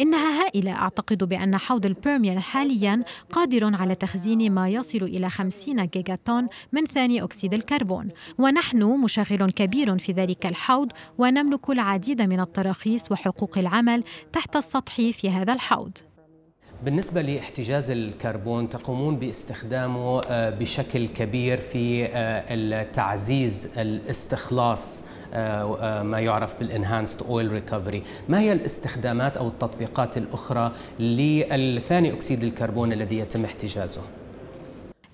إنها 0.00 0.44
هائلة 0.44 0.72
أعتقد 0.72 1.24
بأن 1.24 1.56
حوض 1.56 1.86
البيرميان 1.86 2.40
حاليا 2.40 3.00
قادر 3.30 3.74
على 3.74 3.94
تخزين 3.94 4.52
ما 4.52 4.68
يصل 4.68 5.02
إلى 5.02 5.30
50 5.30 5.86
جيجا 5.86 6.18
طن 6.24 6.48
من 6.72 6.86
ثاني 6.86 7.22
أكسيد 7.22 7.54
الكربون 7.54 8.08
ونحن 8.38 8.82
مشغل 8.82 9.50
كبير 9.50 9.98
في 9.98 10.12
ذلك 10.12 10.46
الحوض 10.46 10.92
ونملك 11.18 11.70
العديد 11.70 12.22
من 12.22 12.40
التراخيص 12.40 13.12
وحقوق 13.12 13.58
العمل 13.58 14.04
تحت 14.32 14.56
السطح 14.56 14.94
في 14.94 15.30
هذا 15.30 15.52
الحوض 15.52 15.98
بالنسبة 16.84 17.22
لاحتجاز 17.22 17.90
الكربون 17.90 18.68
تقومون 18.68 19.16
باستخدامه 19.16 20.20
آه، 20.20 20.50
بشكل 20.50 21.08
كبير 21.08 21.60
في 21.60 22.04
آه، 22.06 22.44
التعزيز 22.50 23.78
الاستخلاص 23.78 25.04
آه، 25.34 26.02
ما 26.02 26.20
يعرف 26.20 26.58
بال 26.58 26.71
enhanced 26.71 27.22
oil 27.22 27.52
recovery. 27.52 28.02
ما 28.28 28.40
هي 28.40 28.52
الاستخدامات 28.52 29.36
أو 29.36 29.48
التطبيقات 29.48 30.16
الأخرى 30.16 30.72
للثاني 30.98 32.12
أكسيد 32.12 32.42
الكربون 32.42 32.92
الذي 32.92 33.18
يتم 33.18 33.44
احتجازه؟ 33.44 34.02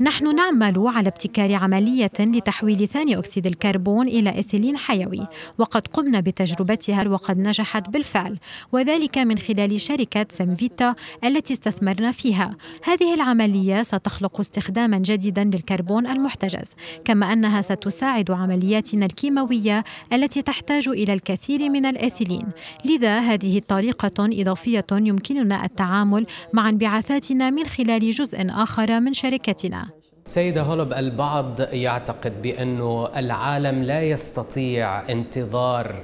نحن 0.02 0.34
نعمل 0.34 0.86
على 0.86 1.08
ابتكار 1.08 1.54
عملية 1.54 2.10
لتحويل 2.20 2.88
ثاني 2.88 3.18
أكسيد 3.18 3.46
الكربون 3.46 4.08
إلى 4.08 4.40
إثيلين 4.40 4.76
حيوي 4.76 5.26
وقد 5.58 5.86
قمنا 5.86 6.20
بتجربتها 6.20 7.08
وقد 7.08 7.38
نجحت 7.38 7.90
بالفعل 7.90 8.38
وذلك 8.72 9.18
من 9.18 9.38
خلال 9.38 9.80
شركة 9.80 10.26
Cemvita 10.30 10.94
التي 11.24 11.52
استثمرنا 11.52 12.12
فيها. 12.12 12.56
هذه 12.84 13.14
العملية 13.14 13.82
ستخلق 13.82 14.40
استخداما 14.40 14.98
جديدا 14.98 15.44
للكربون 15.44 16.06
المحتجز 16.06 16.74
كما 17.04 17.32
أنها 17.32 17.60
ستساعد 17.60 18.30
عملياتنا 18.30 19.06
الكيماوية 19.06 19.84
التي 20.12 20.42
تحتاج 20.42 20.88
إلى 20.88 21.12
الكثير 21.12 21.70
من 21.70 21.86
الإثيلين. 21.86 22.48
لذا 22.84 23.18
هذه 23.18 23.62
طريقة 23.68 24.12
إضافية 24.18 24.86
يمكننا 24.92 25.64
التعامل 25.64 26.26
مع 26.52 26.68
انبعاثاتنا 26.68 27.50
من 27.50 27.64
خلال 27.64 28.10
جزء 28.10 28.46
آخر 28.50 29.00
من 29.00 29.14
شركتنا. 29.14 29.89
سيدة 30.24 30.62
هولب 30.62 30.92
البعض 30.92 31.60
يعتقد 31.72 32.42
بأنه 32.42 33.08
العالم 33.16 33.82
لا 33.82 34.02
يستطيع 34.02 35.10
انتظار 35.10 35.94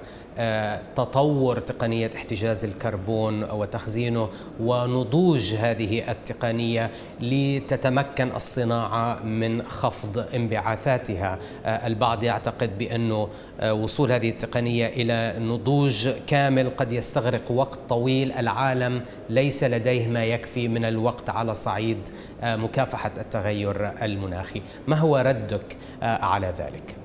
تطور 0.96 1.58
تقنية 1.58 2.10
احتجاز 2.16 2.64
الكربون 2.64 3.44
وتخزينه 3.44 4.28
ونضوج 4.60 5.54
هذه 5.54 6.10
التقنية 6.10 6.90
لتتمكن 7.20 8.28
الصناعة 8.36 9.22
من 9.22 9.62
خفض 9.62 10.26
انبعاثاتها. 10.34 11.38
البعض 11.66 12.24
يعتقد 12.24 12.78
بانه 12.78 13.28
وصول 13.70 14.12
هذه 14.12 14.30
التقنية 14.30 14.86
إلى 14.86 15.34
نضوج 15.38 16.08
كامل 16.26 16.70
قد 16.70 16.92
يستغرق 16.92 17.50
وقت 17.50 17.78
طويل. 17.88 18.32
العالم 18.32 19.02
ليس 19.30 19.64
لديه 19.64 20.08
ما 20.08 20.24
يكفي 20.24 20.68
من 20.68 20.84
الوقت 20.84 21.30
على 21.30 21.54
صعيد 21.54 21.98
مكافحة 22.42 23.12
التغير 23.18 23.90
المناخي. 24.02 24.62
ما 24.88 24.96
هو 24.96 25.16
ردك 25.16 25.76
على 26.02 26.54
ذلك؟ 26.58 26.96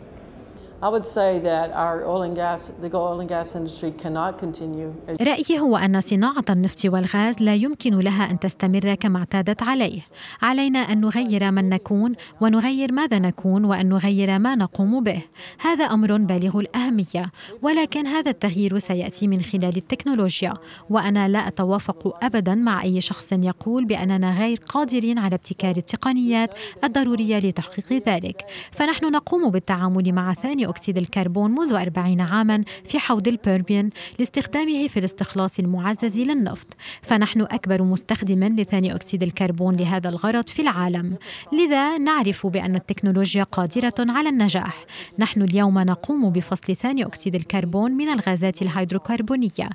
رأيي 5.21 5.59
هو 5.59 5.77
أن 5.77 6.01
صناعة 6.01 6.45
النفط 6.49 6.85
والغاز 6.85 7.35
لا 7.41 7.55
يمكن 7.55 7.99
لها 7.99 8.31
أن 8.31 8.39
تستمر 8.39 8.95
كما 8.95 9.19
اعتادت 9.19 9.63
عليه. 9.63 10.01
علينا 10.41 10.79
أن 10.79 11.01
نغير 11.01 11.51
من 11.51 11.69
نكون 11.69 12.15
ونغير 12.41 12.93
ماذا 12.93 13.19
نكون 13.19 13.65
وأن 13.65 13.89
نغير 13.89 14.39
ما 14.39 14.55
نقوم 14.55 15.03
به. 15.03 15.21
هذا 15.59 15.85
أمر 15.85 16.17
بالغ 16.17 16.59
الأهمية، 16.59 17.31
ولكن 17.61 18.07
هذا 18.07 18.31
التغيير 18.31 18.79
سيأتي 18.79 19.27
من 19.27 19.41
خلال 19.41 19.77
التكنولوجيا، 19.77 20.53
وأنا 20.89 21.27
لا 21.27 21.47
أتوافق 21.47 22.17
أبدا 22.23 22.55
مع 22.55 22.83
أي 22.83 23.01
شخص 23.01 23.33
يقول 23.33 23.85
بأننا 23.85 24.39
غير 24.39 24.59
قادرين 24.69 25.17
على 25.19 25.35
ابتكار 25.35 25.77
التقنيات 25.77 26.53
الضرورية 26.83 27.39
لتحقيق 27.39 28.09
ذلك. 28.09 28.45
فنحن 28.71 29.11
نقوم 29.11 29.49
بالتعامل 29.49 30.13
مع 30.13 30.33
ثاني 30.33 30.70
أكسيد 30.71 30.97
الكربون 30.97 31.51
منذ 31.51 31.73
أربعين 31.73 32.21
عاما 32.21 32.63
في 32.85 32.99
حوض 32.99 33.27
البيربيان 33.27 33.89
لاستخدامه 34.19 34.87
في 34.87 34.99
الاستخلاص 34.99 35.59
المعزز 35.59 36.19
للنفط. 36.19 36.67
فنحن 37.01 37.41
أكبر 37.41 37.83
مستخدم 37.83 38.43
لثاني 38.43 38.95
أكسيد 38.95 39.23
الكربون 39.23 39.75
لهذا 39.75 40.09
الغرض 40.09 40.47
في 40.47 40.61
العالم. 40.61 41.17
لذا 41.53 41.97
نعرف 41.97 42.47
بأن 42.47 42.75
التكنولوجيا 42.75 43.43
قادرة 43.43 43.93
على 43.99 44.29
النجاح. 44.29 44.85
نحن 45.19 45.41
اليوم 45.41 45.79
نقوم 45.79 46.29
بفصل 46.29 46.75
ثاني 46.75 47.05
أكسيد 47.05 47.35
الكربون 47.35 47.91
من 47.91 48.09
الغازات 48.09 48.61
الهيدروكربونية. 48.61 49.69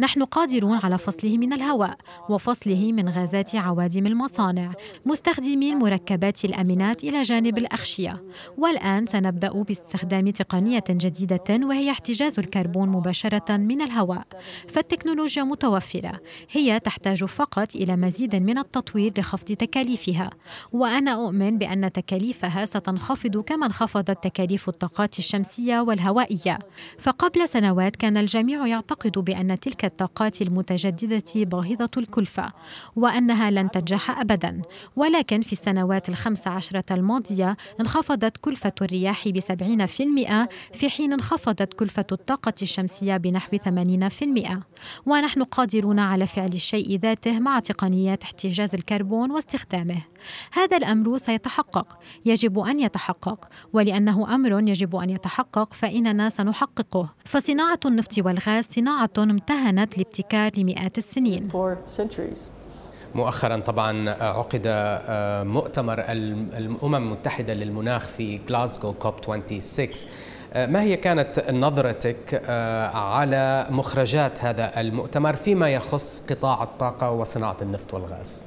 نحن 0.00 0.22
قادرون 0.22 0.78
على 0.82 0.98
فصله 0.98 1.38
من 1.38 1.52
الهواء 1.52 1.96
وفصله 2.28 2.92
من 2.92 3.08
غازات 3.08 3.56
عوادم 3.56 4.06
المصانع 4.06 4.72
مستخدمين 5.06 5.76
مركبات 5.76 6.44
الأمينات 6.44 7.04
إلى 7.04 7.22
جانب 7.22 7.58
الأغشية. 7.58 8.22
والآن 8.58 9.06
سنبدأ 9.06 9.62
باستخدام 9.62 10.30
تقنية 10.38 10.84
جديدة 10.90 11.66
وهي 11.66 11.90
احتجاز 11.90 12.38
الكربون 12.38 12.88
مباشرة 12.88 13.56
من 13.56 13.82
الهواء. 13.82 14.26
فالتكنولوجيا 14.68 15.42
متوفرة. 15.42 16.20
هي 16.50 16.80
تحتاج 16.80 17.24
فقط 17.24 17.76
إلى 17.76 17.96
مزيد 17.96 18.36
من 18.36 18.58
التطوير 18.58 19.12
لخفض 19.18 19.44
تكاليفها. 19.44 20.30
وأنا 20.72 21.10
أؤمن 21.10 21.58
بأن 21.58 21.92
تكاليفها 21.92 22.64
ستنخفض 22.64 23.36
كما 23.36 23.66
انخفضت 23.66 24.24
تكاليف 24.24 24.68
الطاقات 24.68 25.18
الشمسية 25.18 25.80
والهوائية. 25.80 26.58
فقبل 26.98 27.48
سنوات 27.48 27.96
كان 27.96 28.16
الجميع 28.16 28.66
يعتقد 28.66 29.18
بأن 29.18 29.60
تلك 29.60 29.84
الطاقات 29.84 30.42
المتجددة 30.42 31.44
باهظة 31.44 31.90
الكلفة 31.96 32.52
وأنها 32.96 33.50
لن 33.50 33.70
تنجح 33.70 34.20
أبدا. 34.20 34.62
ولكن 34.96 35.40
في 35.40 35.52
السنوات 35.52 36.08
الخمس 36.08 36.46
عشرة 36.46 36.84
الماضية 36.90 37.56
انخفضت 37.80 38.36
كلفة 38.36 38.72
الرياح 38.82 39.26
في 39.86 40.02
المئة 40.02 40.27
في 40.74 40.90
حين 40.90 41.12
انخفضت 41.12 41.74
كلفة 41.74 42.06
الطاقة 42.12 42.54
الشمسية 42.62 43.16
بنحو 43.16 43.56
80% 43.56 44.62
ونحن 45.06 45.42
قادرون 45.42 45.98
على 45.98 46.26
فعل 46.26 46.52
الشيء 46.52 46.98
ذاته 46.98 47.38
مع 47.38 47.60
تقنيات 47.60 48.22
احتجاز 48.22 48.74
الكربون 48.74 49.30
واستخدامه. 49.30 50.02
هذا 50.52 50.76
الأمر 50.76 51.18
سيتحقق. 51.18 51.98
يجب 52.24 52.58
أن 52.58 52.80
يتحقق. 52.80 53.48
ولأنه 53.72 54.34
أمر 54.34 54.68
يجب 54.68 54.96
أن 54.96 55.10
يتحقق 55.10 55.74
فإننا 55.74 56.28
سنحققه. 56.28 57.14
فصناعة 57.24 57.80
النفط 57.86 58.18
والغاز 58.18 58.64
صناعة 58.64 59.10
امتهنت 59.18 59.98
لابتكار 59.98 60.52
لمئات 60.56 60.98
السنين. 60.98 61.48
مؤخرا 63.14 63.56
طبعا 63.56 64.10
عقد 64.10 64.62
مؤتمر 65.46 66.00
الأمم 66.08 66.94
المتحدة 66.94 67.54
للمناخ 67.54 68.06
في 68.08 68.40
غلاسكو 68.50 68.92
كوب 68.92 69.14
26 69.22 69.88
ما 70.56 70.82
هي 70.82 70.96
كانت 70.96 71.50
نظرتك 71.50 72.42
على 72.94 73.66
مخرجات 73.70 74.44
هذا 74.44 74.80
المؤتمر 74.80 75.36
فيما 75.36 75.70
يخص 75.70 76.26
قطاع 76.30 76.62
الطاقة 76.62 77.10
وصناعة 77.10 77.56
النفط 77.62 77.94
والغاز؟ 77.94 78.44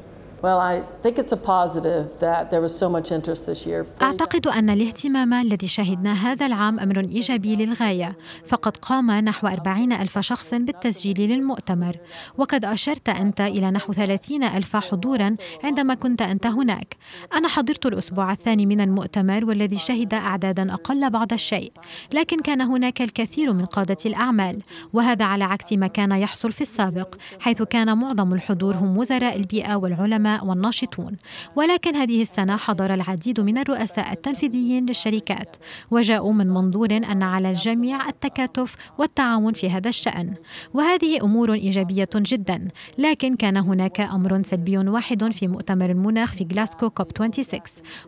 أعتقد 4.01 4.47
أن 4.47 4.69
الاهتمام 4.69 5.33
الذي 5.33 5.67
شهدناه 5.67 6.13
هذا 6.13 6.45
العام 6.45 6.79
أمر 6.79 6.99
إيجابي 6.99 7.55
للغاية. 7.55 8.17
فقد 8.47 8.77
قام 8.77 9.11
نحو 9.11 9.47
أربعين 9.47 9.93
ألف 9.93 10.19
شخص 10.19 10.53
بالتسجيل 10.53 11.19
للمؤتمر. 11.19 11.97
وقد 12.37 12.65
أشرت 12.65 13.09
أنت 13.09 13.41
إلى 13.41 13.71
نحو 13.71 13.93
ثلاثين 13.93 14.43
ألف 14.43 14.75
حضورا 14.75 15.35
عندما 15.63 15.93
كنت 15.93 16.21
أنت 16.21 16.47
هناك. 16.47 16.95
أنا 17.33 17.47
حضرت 17.47 17.85
الأسبوع 17.85 18.31
الثاني 18.31 18.65
من 18.65 18.81
المؤتمر 18.81 19.45
والذي 19.45 19.77
شهد 19.77 20.13
أعدادا 20.13 20.73
أقل 20.73 21.09
بعض 21.09 21.33
الشيء. 21.33 21.71
لكن 22.13 22.39
كان 22.39 22.61
هناك 22.61 23.01
الكثير 23.01 23.53
من 23.53 23.65
قادة 23.65 23.97
الأعمال. 24.05 24.61
وهذا 24.93 25.25
على 25.25 25.43
عكس 25.43 25.73
ما 25.73 25.87
كان 25.87 26.11
يحصل 26.11 26.51
في 26.51 26.61
السابق 26.61 27.15
حيث 27.39 27.61
كان 27.61 27.97
معظم 27.97 28.33
الحضور 28.33 28.75
هم 28.75 28.97
وزراء 28.97 29.35
البيئة 29.35 29.75
والعلماء 29.75 30.30
والناشطون. 30.43 31.15
ولكن 31.55 31.95
هذه 31.95 32.21
السنة 32.21 32.57
حضر 32.57 32.93
العديد 32.93 33.39
من 33.39 33.57
الرؤساء 33.57 34.13
التنفيذيين 34.13 34.85
للشركات 34.85 35.55
وجاءوا 35.91 36.33
من 36.33 36.47
منظور 36.47 36.91
أن 36.91 37.23
على 37.23 37.49
الجميع 37.49 38.09
التكاتف 38.09 38.75
والتعاون 38.97 39.53
في 39.53 39.69
هذا 39.69 39.89
الشأن. 39.89 40.33
وهذه 40.73 41.23
أمور 41.23 41.53
إيجابية 41.53 42.09
جدا 42.15 42.67
لكن 42.97 43.35
كان 43.35 43.57
هناك 43.57 44.01
أمر 44.01 44.43
سلبي 44.43 44.77
واحد 44.77 45.31
في 45.31 45.47
مؤتمر 45.47 45.89
المناخ 45.89 46.33
في 46.33 46.47
غلاسكو 46.51 46.89
كوب 46.89 47.07
26 47.11 47.61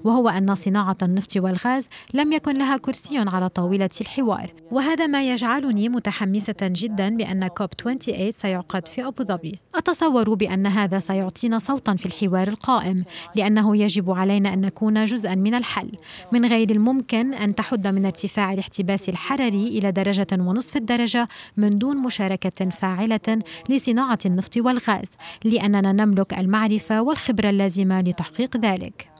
وهو 0.04 0.30
أن 0.30 0.56
صناعة 0.56 0.98
النفط 1.02 1.38
والغاز 1.38 1.88
لم 2.14 2.34
يكن 2.34 2.54
لها 2.58 2.78
كرسي 2.78 3.18
على 3.18 3.50
طاولة 3.50 3.90
الحوار. 4.02 4.54
وهذا 4.72 5.08
ما 5.08 5.30
يجعلني 5.30 5.90
متحمسة 5.90 6.56
جدا 6.62 7.10
بأن 7.10 7.48
كوب 7.48 7.70
28 7.82 8.32
سيعقد 8.32 8.88
في 8.88 9.08
أبو 9.08 9.24
ظبي. 9.24 9.60
أتصور 9.76 10.34
بأن 10.34 10.68
هذا 10.68 11.00
سيعطينا 11.00 11.60
صوتا 11.60 11.96
في 11.96 12.06
الحوار 12.14 12.48
القائم 12.48 13.04
لأنه 13.36 13.78
يجب 13.78 14.12
علينا 14.12 14.54
أن 14.54 14.62
نكون 14.62 15.06
جزءا 15.06 15.36
من 15.36 15.56
الحل. 15.56 15.92
من 16.32 16.46
غير 16.46 16.72
الممكن 16.72 17.34
أن 17.34 17.56
تحد 17.56 17.88
من 17.88 18.06
ارتفاع 18.06 18.54
الاحتباس 18.54 19.10
الحراري 19.10 19.68
إلى 19.68 19.92
درجة 19.92 20.28
ونصف 20.32 20.78
الدرجة 20.78 21.28
من 21.58 21.78
دون 21.78 21.98
مشاركة 21.98 22.70
فاعلة 22.70 23.40
لصناعة 23.70 24.20
النفط 24.26 24.58
والغاز 24.58 25.10
لأننا 25.44 25.92
نملك 25.92 26.34
المعرفة 26.34 27.02
والخبرة 27.02 27.50
اللازمة 27.50 28.02
لتحقيق 28.02 28.58
ذلك. 28.58 29.13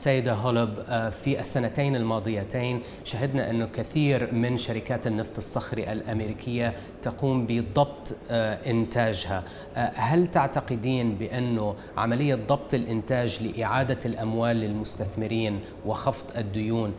سيدة 0.00 0.32
هولب 0.34 0.78
آه، 0.88 1.10
في 1.10 1.40
السنتين 1.40 1.96
الماضيتين 1.96 2.82
شهدنا 3.04 3.50
أنه 3.50 3.66
كثير 3.66 4.34
من 4.34 4.56
شركات 4.56 5.06
النفط 5.06 5.36
الصخري 5.36 5.92
الأمريكية 5.92 6.72
تقوم 7.02 7.46
بضبط 7.46 8.16
آه، 8.30 8.58
إنتاجها 8.70 9.42
آه، 9.76 9.92
هل 9.94 10.26
تعتقدين 10.26 11.14
بأنه 11.14 11.74
عملية 11.96 12.34
ضبط 12.34 12.74
الإنتاج 12.74 13.42
لإعادة 13.42 13.98
الأموال 14.04 14.56
للمستثمرين 14.56 15.60
وخفض 15.86 16.38
الديون 16.38 16.94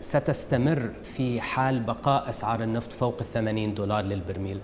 ستستمر 0.00 0.90
في 1.02 1.40
حال 1.40 1.80
بقاء 1.80 2.28
أسعار 2.28 2.62
النفط 2.62 2.92
فوق 2.92 3.16
الثمانين 3.20 3.74
دولار 3.74 4.04
للبرميل؟ 4.04 4.58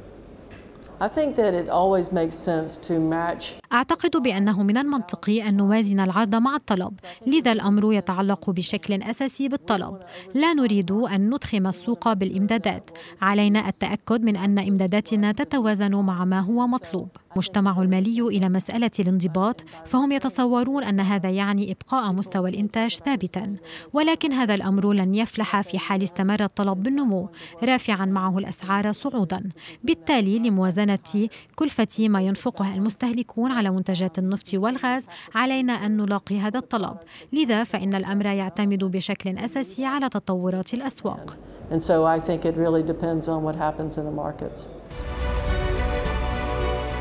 أعتقد 3.72 4.16
بأنه 4.16 4.62
من 4.62 4.76
المنطقي 4.76 5.48
أن 5.48 5.56
نوازن 5.56 6.00
العرض 6.00 6.34
مع 6.34 6.56
الطلب. 6.56 6.92
لذا 7.26 7.52
الأمر 7.52 7.92
يتعلق 7.92 8.50
بشكل 8.50 9.02
أساسي 9.02 9.48
بالطلب. 9.48 9.98
لا 10.34 10.54
نريد 10.54 10.90
أن 10.90 11.34
ندخم 11.34 11.66
السوق 11.66 12.12
بالإمدادات. 12.12 12.90
علينا 13.22 13.68
التأكد 13.68 14.22
من 14.22 14.36
أن 14.36 14.58
إمداداتنا 14.58 15.32
تتوازن 15.32 15.94
مع 15.94 16.24
ما 16.24 16.40
هو 16.40 16.66
مطلوب. 16.66 17.08
مجتمع 17.36 17.82
المالي 17.82 18.20
إلى 18.20 18.48
مسألة 18.48 18.90
الانضباط 18.98 19.64
فهم 19.86 20.12
يتصورون 20.12 20.84
أن 20.84 21.00
هذا 21.00 21.30
يعني 21.30 21.72
إبقاء 21.72 22.12
مستوى 22.12 22.50
الإنتاج 22.50 22.96
ثابتا. 23.04 23.56
ولكن 23.92 24.32
هذا 24.32 24.54
الأمر 24.54 24.92
لن 24.92 25.14
يفلح 25.14 25.60
في 25.60 25.78
حال 25.78 26.02
استمر 26.02 26.44
الطلب 26.44 26.82
بالنمو 26.82 27.28
رافعا 27.64 28.04
معه 28.04 28.38
الأسعار 28.38 28.92
صعودا. 28.92 29.50
بالتالي 29.84 30.38
لموازنة 30.38 31.28
كلفة 31.56 32.08
ما 32.08 32.22
ينفقها 32.22 32.74
المستهلكون 32.74 33.52
على 33.52 33.70
منتجات 33.70 34.18
النفط 34.18 34.54
والغاز 34.54 35.06
علينا 35.34 35.72
أن 35.72 35.96
نلاقي 35.96 36.38
هذا 36.38 36.58
الطلب. 36.58 36.96
لذا 37.32 37.64
فإن 37.64 37.94
الأمر 37.94 38.26
يعتمد 38.26 38.84
بشكل 38.84 39.38
أساسي 39.38 39.84
على 39.84 40.08
تطورات 40.08 40.74
الأسواق. 40.74 41.36
And 41.70 41.82
so 41.82 42.04
I 42.04 42.20
think 42.20 42.44
it 42.44 42.54
really 42.56 42.82
depends 42.82 43.28
on 43.28 43.42
what 43.42 43.56
happens 43.56 43.96
in 43.96 44.04
the 44.04 44.16
markets. 44.24 44.66